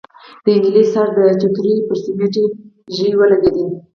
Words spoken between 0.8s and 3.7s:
سر د چوترې پر سميټي ژۍ ولګېد.